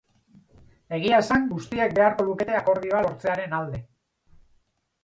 [0.97, 3.87] Egia esan, guztiek beharko lukete akordioa lortzearen alde.